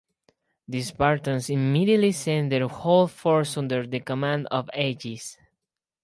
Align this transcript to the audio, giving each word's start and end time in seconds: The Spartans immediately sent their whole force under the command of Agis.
The 0.67 0.81
Spartans 0.81 1.47
immediately 1.51 2.11
sent 2.11 2.49
their 2.49 2.67
whole 2.67 3.05
force 3.05 3.55
under 3.55 3.85
the 3.85 3.99
command 3.99 4.47
of 4.49 4.67
Agis. 4.73 5.37